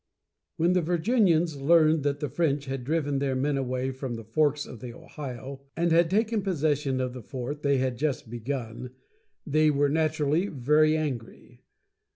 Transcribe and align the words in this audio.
When 0.57 0.73
the 0.73 0.81
Virginians 0.81 1.61
learned 1.61 2.01
that 2.01 2.21
the 2.21 2.27
French 2.27 2.65
had 2.65 2.83
driven 2.83 3.19
their 3.19 3.35
men 3.35 3.55
away 3.55 3.91
from 3.91 4.15
the 4.15 4.23
forks 4.23 4.65
of 4.65 4.79
the 4.79 4.91
Ohio, 4.95 5.61
and 5.77 5.91
had 5.91 6.09
taken 6.09 6.41
possession 6.41 6.99
of 6.99 7.13
the 7.13 7.21
fort 7.21 7.61
they 7.61 7.77
had 7.77 7.99
just 7.99 8.27
begun, 8.27 8.95
they 9.45 9.69
were 9.69 9.89
naturally 9.89 10.47
very 10.47 10.97
angry. 10.97 11.61